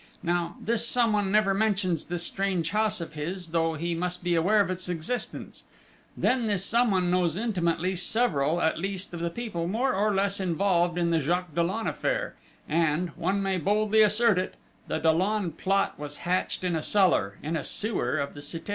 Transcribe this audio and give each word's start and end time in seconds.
Now, 0.23 0.55
this 0.59 0.83
Someone 0.87 1.31
never 1.31 1.53
mentions 1.53 2.05
this 2.05 2.23
strange 2.23 2.71
house 2.71 3.01
of 3.01 3.13
his, 3.13 3.49
though 3.49 3.75
he 3.75 3.93
must 3.93 4.23
be 4.23 4.33
aware 4.33 4.59
of 4.59 4.71
its 4.71 4.89
existence; 4.89 5.63
then 6.17 6.47
this 6.47 6.65
Someone 6.65 7.11
knows 7.11 7.37
intimately 7.37 7.95
several, 7.95 8.59
at 8.63 8.79
least, 8.79 9.13
of 9.13 9.19
the 9.19 9.29
people 9.29 9.67
more 9.67 9.93
or 9.93 10.11
less 10.11 10.39
involved 10.39 10.97
in 10.97 11.11
the 11.11 11.19
Jacques 11.19 11.53
Dollon 11.53 11.85
affair, 11.85 12.33
and 12.67 13.11
one 13.11 13.43
may 13.43 13.57
boldly 13.57 14.01
assert 14.01 14.39
it 14.39 14.55
the 14.87 14.97
Dollon 14.97 15.51
plot 15.51 15.99
was 15.99 16.17
hatched 16.25 16.63
in 16.63 16.75
a 16.75 16.81
cellar, 16.81 17.37
in 17.43 17.55
a 17.55 17.63
sewer 17.63 18.17
of 18.17 18.33
the 18.33 18.39
Cité. 18.39 18.69